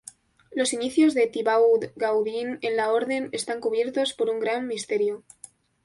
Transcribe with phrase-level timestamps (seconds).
[0.49, 5.23] Los inicios de Thibaud Gaudin en la Orden están cubiertos por un gran misterio.